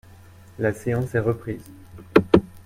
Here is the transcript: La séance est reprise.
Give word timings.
La 0.57 0.73
séance 0.73 1.13
est 1.13 1.19
reprise. 1.19 1.69